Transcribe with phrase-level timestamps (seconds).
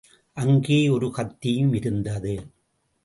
[0.37, 2.51] அங்கே ஒரு கத்தியும் இருந்தது.